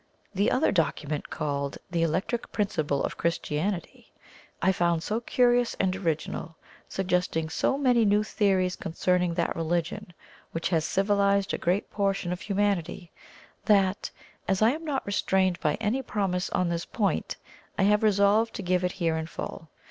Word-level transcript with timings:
The 0.33 0.49
other 0.49 0.71
document, 0.71 1.29
called 1.29 1.77
"The 1.91 2.01
Electric 2.01 2.51
Principle 2.51 3.03
of 3.03 3.17
Christianity," 3.17 4.11
I 4.59 4.71
found 4.71 5.03
so 5.03 5.19
curious 5.21 5.75
and 5.75 5.95
original, 5.95 6.55
suggesting 6.89 7.49
so 7.49 7.77
many 7.77 8.03
new 8.03 8.23
theories 8.23 8.75
concerning 8.75 9.35
that 9.35 9.55
religion 9.55 10.11
which 10.53 10.69
has 10.69 10.85
civilized 10.85 11.53
a 11.53 11.59
great 11.59 11.91
portion 11.91 12.31
of 12.31 12.41
humanity, 12.41 13.11
that, 13.65 14.09
as 14.47 14.63
I 14.63 14.71
am 14.71 14.83
not 14.83 15.05
restrained 15.05 15.59
by 15.59 15.75
any 15.75 16.01
promise 16.01 16.49
on 16.49 16.69
this 16.69 16.83
point, 16.85 17.37
I 17.77 17.83
have 17.83 18.01
resolved 18.01 18.55
to 18.55 18.63
give 18.63 18.83
it 18.83 18.93
here 18.93 19.15
in 19.17 19.27
full. 19.27 19.69